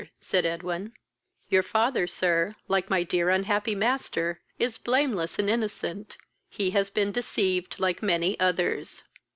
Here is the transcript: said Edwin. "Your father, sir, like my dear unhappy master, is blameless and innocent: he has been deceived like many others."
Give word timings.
said 0.19 0.47
Edwin. 0.47 0.93
"Your 1.49 1.61
father, 1.61 2.07
sir, 2.07 2.55
like 2.67 2.89
my 2.89 3.03
dear 3.03 3.29
unhappy 3.29 3.75
master, 3.75 4.41
is 4.57 4.79
blameless 4.79 5.37
and 5.37 5.47
innocent: 5.47 6.17
he 6.49 6.71
has 6.71 6.89
been 6.89 7.11
deceived 7.11 7.75
like 7.79 8.01
many 8.01 8.39
others." 8.39 9.03